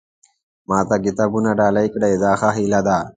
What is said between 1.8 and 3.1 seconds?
کړي دا ښه هیله ده.